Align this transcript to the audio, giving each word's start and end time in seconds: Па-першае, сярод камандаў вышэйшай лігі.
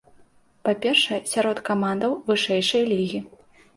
Па-першае, 0.67 1.19
сярод 1.33 1.57
камандаў 1.69 2.17
вышэйшай 2.31 2.83
лігі. 2.93 3.19